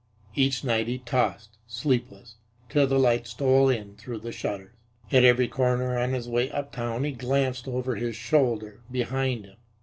[0.33, 2.37] Each night he tossed, sleepless,
[2.69, 4.71] till the light stole in through the shutters.
[5.11, 9.57] At every corner on his way uptown he glanced over his shoulder behind him.